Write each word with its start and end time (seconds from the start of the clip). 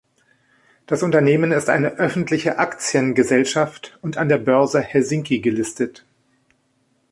Das 0.87 1.03
Unternehmen 1.03 1.51
ist 1.51 1.69
eine 1.69 1.97
öffentliche 1.99 2.57
Aktiengesellschaft 2.57 3.99
und 4.01 4.17
an 4.17 4.29
der 4.29 4.39
Börse 4.39 4.79
Helsinki 4.81 5.41
gelistet. 5.41 6.07